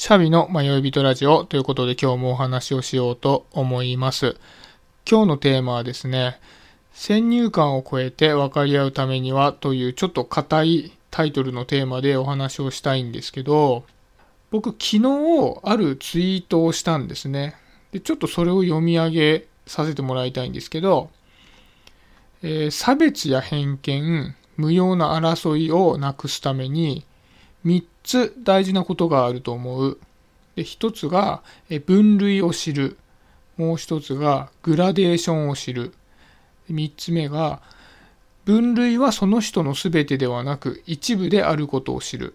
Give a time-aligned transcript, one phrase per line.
[0.00, 4.38] シャビの迷い人ラジオということで今日もお話をしようと思います。
[5.06, 6.40] 今日のテーマはですね、
[6.90, 13.84] 先入観を超えて分かり合うためにはというちょっと硬いタイトルのテーマでお話をしたいんですけど、
[14.50, 17.54] 僕昨日あるツイートをしたんですね。
[17.92, 21.10] でちょっとそれを読み上げさせてもらいたいんですけど、
[22.42, 27.04] えー、差別や偏見、無用な争いをなくすために
[27.66, 29.98] 3つ大事なことがあると思う。
[30.56, 31.42] で1つが
[31.86, 32.96] 分類を知る。
[33.56, 35.94] もう1つがグラデーションを知る。
[36.70, 37.60] 3つ目が
[38.44, 42.34] 分類はその人の全てではなく一部であることを知る。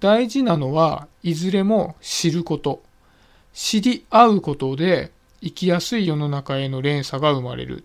[0.00, 2.82] 大事なのはいずれも知ること。
[3.52, 5.12] 知り合うことで
[5.42, 7.84] 生きやすい世の中への連鎖が生まれる。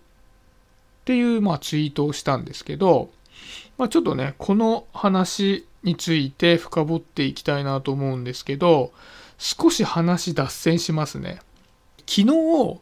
[1.04, 3.10] ていう、まあ、ツイートをしたんですけど、
[3.76, 8.92] まあ、ちょっとね、この話について深掘っていきたいなと思うんですけど、
[9.38, 11.40] 少し話脱線しますね。
[12.06, 12.80] 昨日、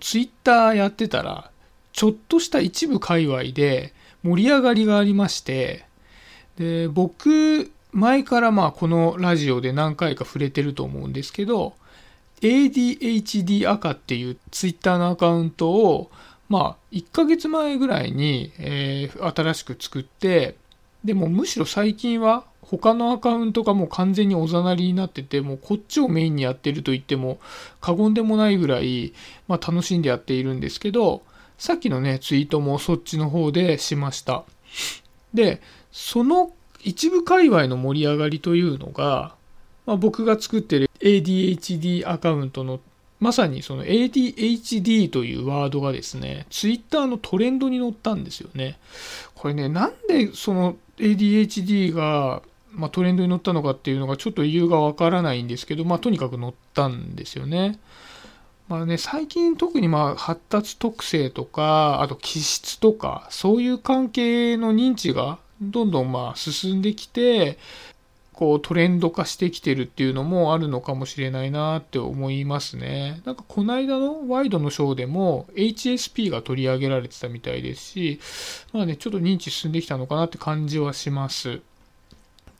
[0.00, 1.50] ツイッターやってたら、
[1.92, 5.84] ちょっとした一部界隈で盛り上がりがありまして、
[6.56, 11.74] で、僕、前からまあこのラジオで何回か触れてると思うんですけど、
[12.40, 16.10] ADHD 赤っていうツイッターのアカウントを、
[16.48, 20.56] まあ、1ヶ月前ぐらいに、えー、新しく作って、
[21.04, 27.38] でもむしろ最近は他のアカウントがもう完全におざなりになってて、もうこっちをメインにやってると言っても
[27.80, 29.12] 過言でもないぐらい、
[29.46, 31.22] まあ、楽しんでやっているんですけど、
[31.58, 34.44] さっきのね、ツイートもそっちの方でしました。
[35.34, 35.60] で、
[35.92, 39.34] その一部界隈の盛り上がりというのが、
[39.86, 42.80] まあ、僕が作ってる ADHD アカウントの
[43.24, 48.78] まさにその ADHD というワードがですね、ツイッターのトレンドに載ったんですよね。
[49.34, 57.80] これね、なんでその ADHD が、まあ、トレンドに乗ったのかっていうのがちょっと理由がわからないんですけど、まあ、とにかく乗ったんですよね。
[58.68, 67.58] まあね、最近特にまあ発達特性とか、あと気質とか、そういう関係の認知がどんどんまあ進んできて、
[68.34, 73.22] こうトレンド化してきてるっていうのもあるのかもしれないなって思いますね。
[73.24, 78.20] なんかこの間のワイドのショーでも HSP が取り上げられてたみたいですし、
[78.72, 81.60] まあね、ちょっと認知進んできたのかなって感じはします。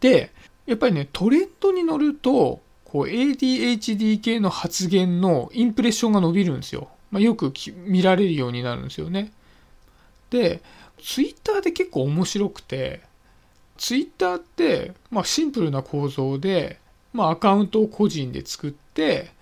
[0.00, 0.30] で、
[0.66, 6.88] やっぱりね、トレンドに乗ると、こう ADHD 系の発言のインプレッションが伸びるんですよ。
[7.10, 7.52] まあ、よく
[7.86, 9.32] 見られるようになるんですよね。
[10.30, 10.62] で、
[11.02, 13.02] Twitter で結構面白くて、
[13.76, 16.78] ツイッターって、まあ、シンプルな構造で、
[17.12, 19.32] まあ、アカウントを個人で作って、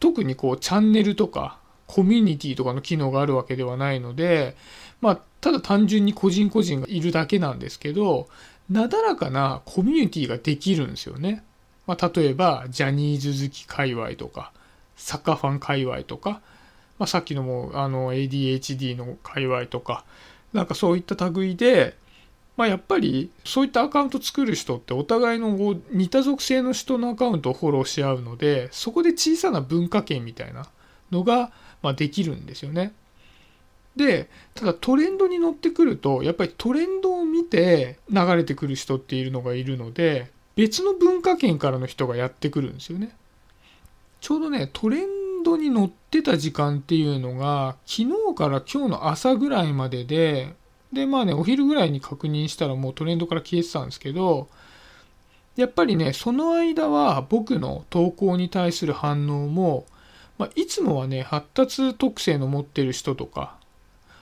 [0.00, 4.56] 特にこう、チャンネルとか、コミュニティとかの機能があるわけではないので、
[5.00, 8.28] まあ、ただ単純に個人個人がいるだけなんですけど、
[8.70, 11.44] なだらかなコミュニティができるんですよね。
[11.86, 14.52] まあ、例えば、ジャニーズ好き界隈とか、
[14.96, 16.40] サッカーファン界隈とか、
[16.98, 20.04] まあ、さっきのもあの ADHD の界隈とか、
[20.52, 21.96] なんかそういった類で、
[22.62, 30.68] まあ、やっぱりそういったアカウント作る人ってお互いの似た属性の人のアカウントをフォローし合うのでそこで小さな文化圏みたいな
[31.10, 31.50] のが、
[31.82, 32.92] まできるんですよね。
[33.96, 43.10] でただトレンドに乗ってくるとやっぱりトレンドを見て流れてくる人っていうのがいるので別の文化圏からの人がやってくるんですよね。
[44.20, 50.54] ちょうどねトレンドに乗ってた時間っていうのが昨日から今日の朝ぐらいまでで
[50.92, 54.48] で、まあね、お昼ぐらいに確認したらもうトレンドから消えてたんですけど、
[55.56, 59.86] やっぱりね、その間は僕の投稿に対する反応も、
[60.38, 63.56] まあ、いつもはね、発達特性の持ってる人とか、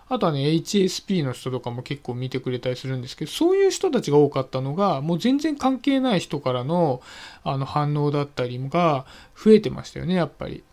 [0.09, 7.00] あとはね、HSP の人とかも結構見てくれたりするんですけど、そういう人たちが多かったのが、もう全然関係ない人からの
[7.44, 10.64] あの反応だったりが増えてましたよね、やっぱり。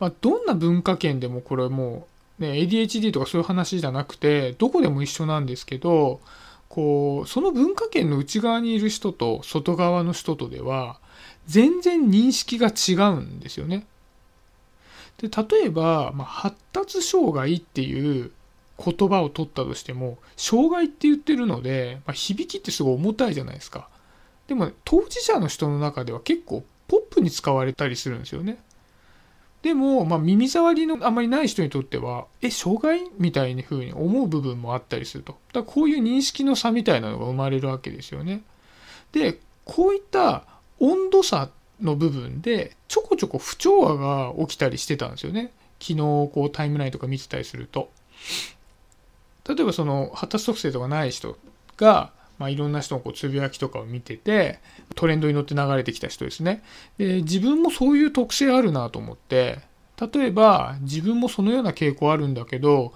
[0.00, 2.08] まあ、どんな文化圏でもこれも
[2.42, 6.20] ね、ADHD とかそういう話じゃなくてどこでも一緒なんですけど
[6.68, 10.98] こうその文化圏の内側にいる人と外側の人とでは
[11.46, 13.86] 全然認識が違うんですよね。
[15.18, 18.32] で例えば、まあ、発達障害っていう
[18.78, 23.88] 言葉を取ったとしても障害って言ってるので、まあ、響きってすごい重たいじゃないですか。
[24.48, 28.58] でも、当事者の人の中では結構ポップに使われたりするんですよね。
[29.62, 35.38] でも、まあ、耳障りのあまりない人にとっては、え、障害みたいに風に思う部分もあったりすると。
[35.52, 38.42] だこういう認識の差みたいなのが生まれるわけですよね。
[39.12, 40.44] で、こういった
[40.80, 41.48] 温度差
[41.80, 45.52] の部分で、ちょこちょこ不調和が起きたりしてたんですよね。
[45.80, 47.90] 昨日、こう、タイムラインとか見てたりすると。
[49.48, 51.36] 例えば、その、発達特性とかない人
[51.76, 54.58] が、まあ、いろんな人のこうつぶやきとかを見てて
[54.94, 56.62] トレンドに乗って流れてきた人ですね。
[56.98, 59.60] で自分もそういう特性あるなと思って
[60.12, 62.92] 例えば自分もそのような傾向あるんだけど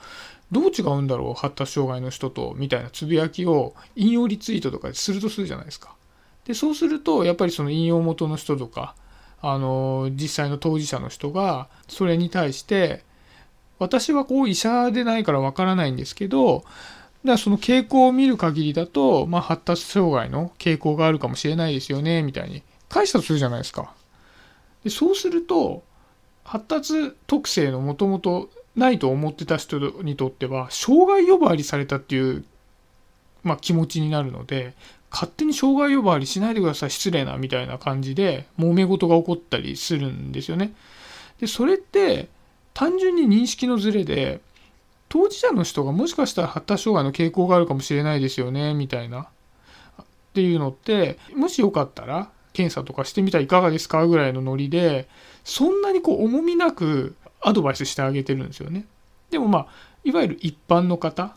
[0.51, 5.95] どう違うんだろう発達障害の人とみたいなつぶやきを引用リツイートとかするとするじゃないですか。
[6.45, 8.95] でそうするとやっぱりその引用元の人とか
[9.41, 13.05] あの実際の当事者の人がそれに対して
[13.79, 16.65] 私はこう医者でないからわからないんですけど
[17.27, 23.93] だからその傾向を見る限りだと、まあ、発達障害の傾向があるかもしれないですよねみたいに返したとするじゃないですか。
[24.85, 25.83] でそうすると
[26.45, 32.45] 発達特性のもともとないと思ってた人にとっては障害呼ばわりされたっていう、
[33.43, 34.75] まあ、気持ちになるので
[35.11, 40.75] 勝手に障害呼ばわりしないでください失礼なみたいな感じで揉め事が起こったりするんですよね。
[41.41, 42.29] でそれって
[42.73, 44.41] 単純に認識のズレで
[45.17, 49.23] 当事者の人がもしかしたら発達障害の傾向があるかもしれないですよねみたいな。
[49.23, 50.05] っ
[50.35, 55.09] ていうのってもしよかったら検査とかしてみたらいかがですかぐらいのノリで
[55.43, 58.85] そんなにこう重みなくアドバイスしてあげてるんですよね。
[59.31, 59.67] でもまあ
[60.05, 61.35] いわゆる一般の方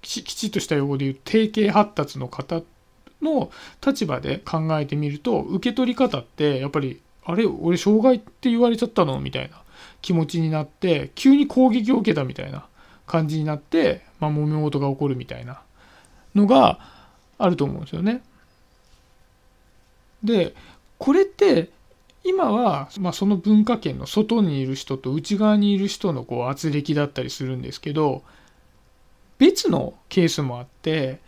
[0.00, 2.62] きちっとした用語で言う定型発達の方
[3.20, 3.52] の
[3.86, 9.20] 立場で考えてみると受け取り方ってやっぱりあれ俺障害って言われちゃったの？
[9.20, 9.62] みたいな
[10.00, 12.66] 気持ちになって急に攻撃を受けたみたいな。
[13.06, 15.62] 感じになって、まあ、揉め事が起こるみたいな
[16.34, 16.78] のが
[17.38, 18.22] あると思うんですよね。
[20.22, 20.54] で
[20.98, 21.70] これって
[22.24, 28.22] 今は、まあ、その文化圏の外にいる人と内側にいる人のこう圧力だったりするんですけど
[29.38, 31.18] 別のケースもあって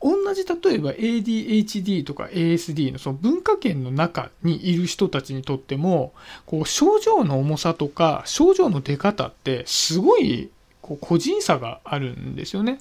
[0.00, 6.12] 同じ例えば ADHD とか ASD のその文化圏の中にいる人たちにとっても
[6.44, 10.50] こう症状の重さとか症状の出方ってすごい
[10.82, 12.78] こう個人差があるんですよね。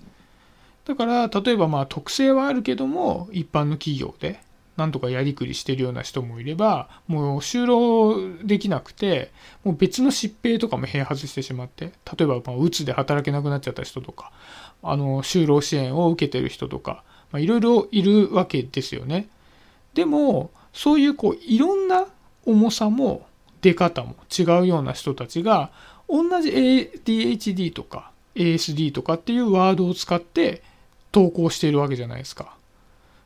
[0.86, 4.42] だから例えばまあ特性はあるけども一般の企業で
[4.78, 9.32] なんとかやりくりしてるような人もいればもう就労できなくて
[9.64, 14.32] もう別の疾病とかも併発してしまって例えばまあうつで働けなくなっちゃった人とか
[14.82, 17.04] あの就労支援を受けてる人とか
[17.36, 19.28] いろいろいるわけですよね。
[19.94, 22.08] でもそういうこういろんな
[22.46, 23.28] 重さも
[23.62, 25.72] 出方も違うような人たちが
[26.12, 30.62] 同じ ADHD とか ASD とかっていうワードを使って
[31.12, 32.56] 投稿しているわけじゃないですか。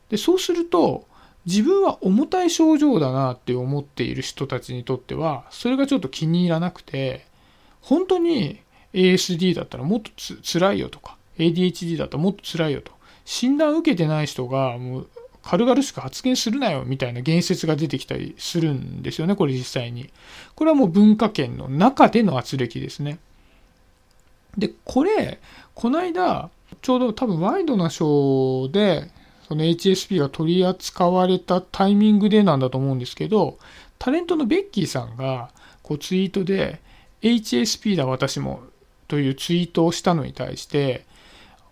[0.08, 1.06] でそうすると
[1.46, 7.26] 自分は重たい症状だなって思っている人たちにとってはそれがちょっと気に入らなくて
[7.80, 8.60] 本当に
[8.92, 12.92] ASD だったらもっとつ辛いよとか ADHD だったらもっと辛いよと
[13.24, 15.08] 診断受けてない人がもう
[15.48, 20.10] 軽々しく発言するなよみたいな言説が出てきたりするんですよね、これ実際に。
[20.56, 23.20] これはもう文化圏の中での圧力ですね。
[24.58, 25.38] で、これ、
[25.74, 26.50] この間、
[26.82, 29.08] ちょうど多分ワイドなショーで、
[29.46, 33.56] その HSP が取り扱われたタイミングでなんだと思うんですけど、
[34.00, 35.50] タレントのベッキーさんが
[35.84, 36.80] こうツイートで、
[37.22, 38.64] HSP だ私も
[39.06, 41.06] というツイートをしたのに対して、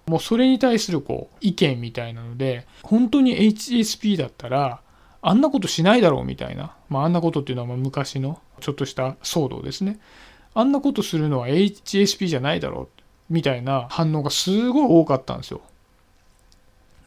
[0.06, 4.80] もうそれに対するこう意見みたいなので、本当に HSP だったら、
[5.22, 9.98] あんなことしないだろうみたいな、まあ、あんなことっていうのはま昔のちょっとした騒動ですね。
[10.52, 15.62] あんなことするのは HSP じゃないだろうみたいな反応がすごい多かったんですよ。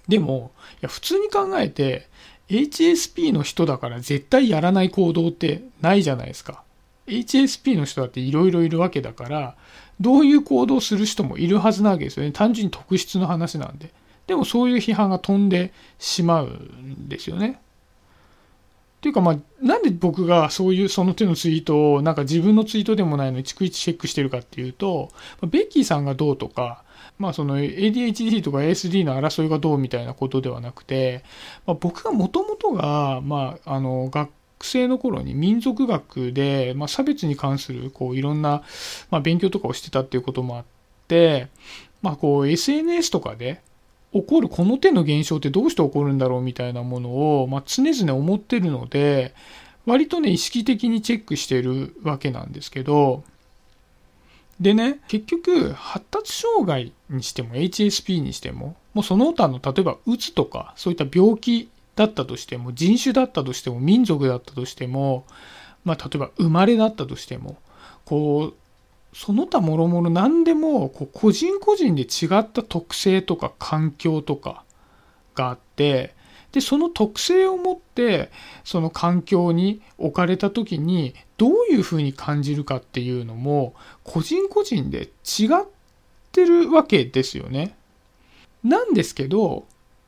[0.08, 2.08] でも、いや普通に考えて、
[2.50, 6.64] HSP の人だから絶対やらない行動ってないじゃないですか。
[7.08, 9.56] HSP の人だっていろいろいるわけだから、
[10.00, 12.32] どういう行動をする人もいるはずなわけですよね。
[12.32, 13.92] 単純に特質の話なんで。
[14.28, 17.62] でもそういう批判が飛んでしまうんですよね。
[18.98, 25.10] っていうかまあ、なんで僕がそういうその手のツイートをなんか自分のツイートでもないのに逐一チェックしてるかっていうと、
[25.44, 26.84] ベッキーさんがどうとか、
[27.20, 31.24] まあその ADHD とか ASD の争いがどうみたいなことではなくて、
[31.66, 34.30] まあ、僕がもともとが、まああの学
[34.66, 38.64] 生の頃に民族学で、まあ、差別に関するこういろんな、
[39.12, 40.64] まあ、勉強とかをしてたっていうこともあっ
[41.08, 41.48] て、
[42.02, 43.62] まあ、こう SNS とかで
[44.14, 49.34] 起こるこの手の現象ってどうして起こるんだろうみたいなものを、まあ、常々思ってるので
[49.86, 53.24] 割とね意識的にチェックしてるわけなんですけど
[54.60, 65.26] でね結局発達障害にしても HSP にしてももうその他の例えばうつとかそういった病気だったとしても人種だったとしても民族だったとしても、
[65.84, 67.58] まあ、例えば生まれだったとしても
[68.06, 68.54] こう
[69.16, 74.64] その他もろもろ何でもこう個人個人で違った特性とか環境とか
[75.34, 76.14] があって
[76.52, 78.30] でその特性を持って
[78.64, 83.74] その環境に置かれた時にどういうふうに感じるかっていうのも
[84.04, 85.66] 個人個人で違っ
[86.32, 87.76] てるわけですよね。
[88.64, 89.66] なんですけど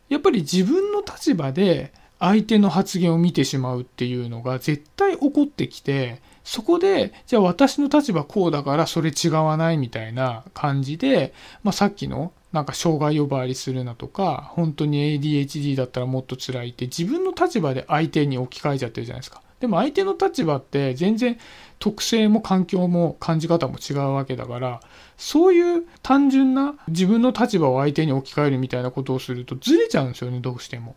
[0.09, 19.41] やっぱり自分の立場で相手の発言を見てしまうっていうのが絶対起こってきてそこでじゃあ私の立場こうだからそれ違わないみたいな感じで、まあ、さっきのなんか障害呼ばわりするなとか本当に ADHD だったらもっと辛いって自分の立場で相手に置き換えちゃってるじゃないですか。
[19.59, 21.37] でも相手の立場って全然
[21.79, 24.81] 特性も環境も感じ方も違うわけだから
[25.17, 30.95] そういう単純な自分の立場を相手に置き換えるみたいなことをするとずれちゃうんですよねどうしても。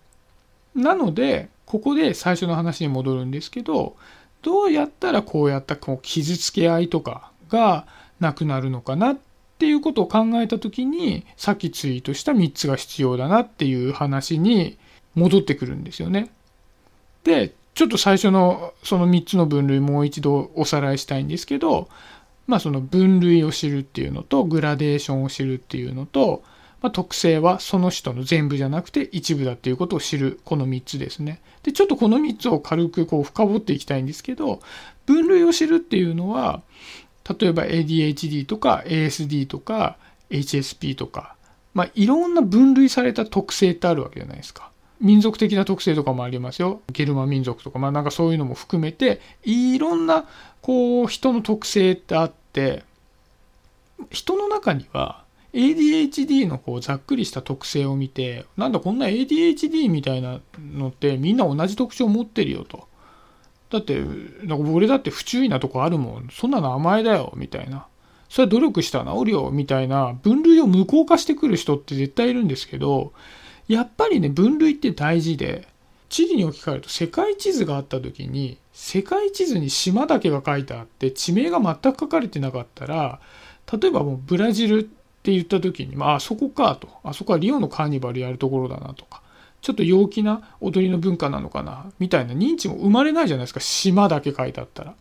[0.75, 3.97] なのでここで最初の話に戻るんですけど
[4.43, 7.87] どうやったらこうやったこう傷つけ合いとかが
[8.21, 9.19] なくなるのかなっ
[9.59, 14.79] ていうことを考えた時にさっきツイートした3つが必要だなっていう話に
[15.15, 16.31] 戻ってくるんですよね。
[17.25, 21.89] でちょっと最初のその3つの分類もう一度おさらいしたいんですけど
[22.47, 26.43] まあその分類を知るっていうのとグラデーションを知るっていうのと
[26.83, 31.41] まあ、特性はその人の全部じゃなくて一部だっていうことを知るこの3つですね。
[31.63, 34.61] でちょっとこの3つを軽くこう深掘っていきたいんですけど
[35.07, 36.63] 分類を知るっていうのは
[37.41, 39.97] 例えば ADHD とか ASD とか
[40.31, 41.37] HSP とか、
[41.73, 44.72] まあ、いろんな分類された特性ってあるわけじゃないですか。
[45.03, 46.81] 民族的な特性とかもありますよ。
[46.93, 50.25] ゲルマ民族とか、まあなんかそういうのも含めて、いろんな
[50.63, 52.85] こう人の特性ってあって、
[54.11, 62.89] 人の中には ADHD のこうざっくりした特性を見てなんだこんな ADHD みたいなのってみんな同じ特徴を持ってるよと。
[63.71, 64.03] だって
[64.45, 66.29] なんか俺だって不注意なとこあるもん。
[66.31, 67.87] そんなの甘えだよみたいな。
[68.29, 70.15] それは努力したら治るよみたいな。
[70.23, 73.13] 分類を無効化してくる人って絶対いるんですけど
[73.69, 75.69] やっぱりね分類って大事で
[76.09, 83.21] 地理に置き換えると世界地図があった時に世界地図に島だけが書いてあって地名が全く書かれてなかったら
[83.73, 84.89] 例えばもうブラジル
[85.23, 86.89] って言った時に、まあ、あそこかと。
[87.05, 89.23] あそこはリオのカーニバルやるところだなとか、
[89.61, 93.61] ちょっと陽気な踊りの文化なのかな、みたいな認知も生まれないじゃないですか。
[93.61, 94.95] 島だけ書いてあったら。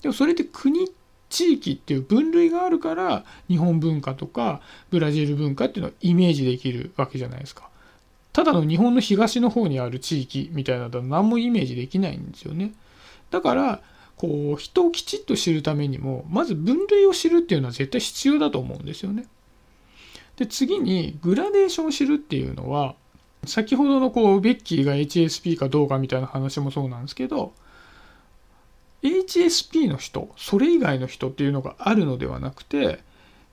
[0.00, 0.90] でもそれって国、
[1.28, 7.68] 地域っていう分類があるから、日本文化とかブラジル文化っていうのをイメージできるわけじゃないですか。
[8.36, 12.74] ただの日本の東の方にある地域みたいなのは何もイメージできないんですよね。
[13.30, 13.80] だから、
[14.18, 19.26] こう、人をきちっと知るためにも、まず分類を知るっていうのは絶対必要だと思うんですよね。
[20.36, 22.94] で次にグラデーションを知るっていうのは
[23.46, 27.52] 先ほどのこうベッキーが HSP かどうかみたいな話もそうなんですけど
[29.02, 33.00] HSP の人それ以外の人っていうのがあるのではなくて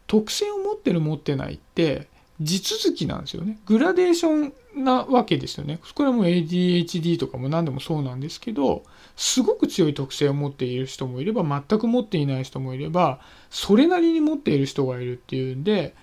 [0.08, 2.10] 特性を持ってる持ってないって
[2.42, 8.84] 地続きなんですよねグラデーションなわけですよねこれはもう ADHD とかも何でもそうなんですけど
[9.16, 13.20] すごく強い特性を持っている人もいれば全く持っていない人もいれば
[13.52, 15.94] それなりに持っている人がいるっていうんで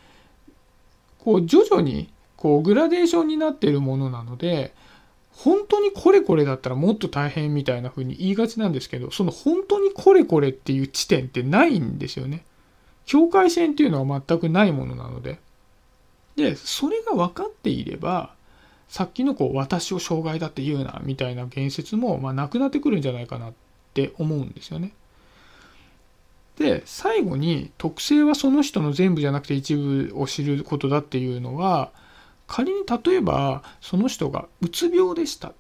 [1.19, 4.73] こう徐々にこうグラデーションになっているものなので
[5.33, 12.45] 本当にこれこれだったらもっと大変みたいな風に言いがちなんですけどその本当にこれこれっていう地点ってないんですよね。
[13.07, 15.41] 境界線っていうのは全くないものなので。
[16.41, 18.33] でそれが分かっていれば
[18.89, 23.53] さっきのこう私を障害だって言うなみたいな言説もまあなくなってくるんじゃないかなっ
[23.93, 24.93] て思うんですよね。
[26.57, 31.91] で最後に特性はその人の全部じゃなくて一部を知ることだっていうのは
[32.47, 35.53] 仮に例えばその人がうつ病でした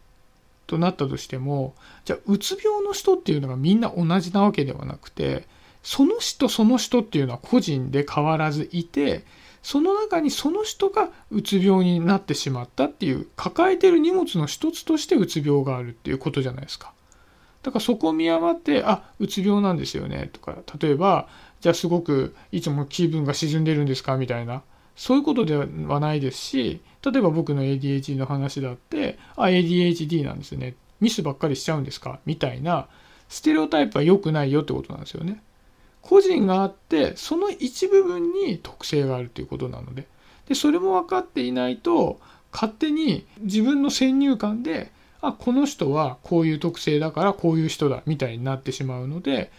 [0.66, 5.46] となったとしてもじゃあうつ病の人っていうのがみんな同じなわけではなくて
[5.82, 9.24] その人その人っていうのは個人で変わらずいて
[9.62, 16.92] その中にその人がうつ病になってしまったっていう抱えてる荷物の一つとしてうつ病があるっていうことじゃないですか。
[17.62, 21.28] だからそこを見余って、あ、うつ病なんですよね、とか、例えば、
[21.60, 24.62] じゃあすごくいつも気分が沈んでるんですかみたいな、
[24.96, 30.74] そういうことではないですし、例えば僕の ADHD の話だって、あ、ADHD なんですね。
[31.00, 32.86] ミスばっかりしちゃうんですかみたいな、
[33.28, 35.42] ステレオタイプは良くないよってことなんですよね。
[36.02, 40.06] 個人があって、その一部分に特性があるということなので。
[40.48, 42.20] で、それも分かっていないと、
[42.52, 44.90] 勝手に自分の先入観で
[45.22, 49.50] あこの人はこういう特性だからこういう人だみたいになってしまうので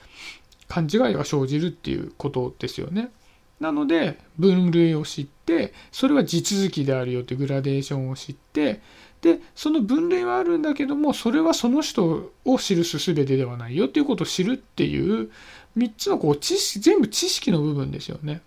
[0.68, 3.12] 勘違いが生じるっていうことですよね。
[3.60, 8.82] なので分類を知ってそれは地続きであるよってグラデーションを知って
[9.22, 15.30] でその分類はあるんだけどもそれはその人を記す全てではないよっていうことを知るっていう
[15.78, 18.42] 3つのこう知識全部知識の部分ですよね。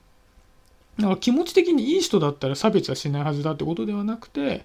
[0.98, 4.64] だから気持ち的にいい人だったら差別はしないはずだってことではなくて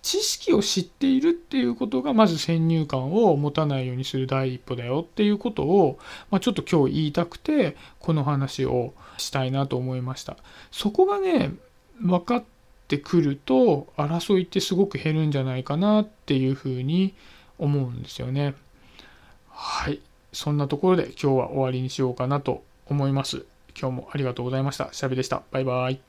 [0.00, 5.98] 知識を知っているっていうことがまず先入観を持たないようにする第一歩だよっていうことを、
[6.30, 10.38] まあ、ちょっと今日言いたくてこの話をしたいなと思いました。
[10.70, 11.52] そこがね
[12.00, 12.44] 分かっ
[12.86, 17.14] ってくると争いってすごく減るんじゃないかなっていうふうに
[17.58, 18.54] 思うんですよね。
[19.50, 20.00] はい。
[20.36, 23.46] そんなところで今日は終わりにしようかなと思います。
[23.78, 24.90] 今日もありがとうございました。
[24.92, 25.42] シャビでした。
[25.50, 26.05] バイバイ。